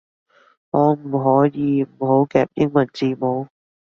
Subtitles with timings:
[0.71, 3.45] 可唔可以唔好夾英文字母